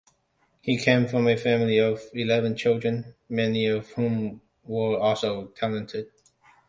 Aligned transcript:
He 0.63 0.79
came 0.79 1.05
from 1.07 1.27
a 1.27 1.37
family 1.37 1.77
of 1.77 2.01
eleven 2.15 2.55
children, 2.55 3.13
many 3.29 3.67
of 3.67 3.91
whom 3.91 4.41
were 4.63 4.97
also 4.97 5.49
talented. 5.49 6.07